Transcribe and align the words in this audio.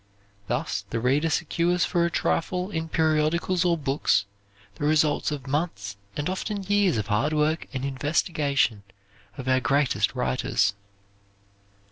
Thus 0.47 0.83
the 0.89 0.99
reader 0.99 1.29
secures 1.29 1.85
for 1.85 2.05
a 2.05 2.09
trifle 2.09 2.71
in 2.71 2.89
periodicals 2.89 3.63
or 3.63 3.77
books 3.77 4.25
the 4.73 4.83
results 4.85 5.29
of 5.29 5.45
months 5.45 5.95
and 6.17 6.27
often 6.27 6.63
years 6.63 6.97
of 6.97 7.05
hard 7.05 7.33
work 7.33 7.67
and 7.71 7.85
investigation 7.85 8.81
of 9.37 9.47
our 9.47 9.59
greatest 9.59 10.15
writers. 10.15 10.73